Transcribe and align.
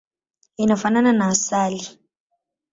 Inafanana 0.63 1.11
na 1.17 1.25
asali. 1.33 1.81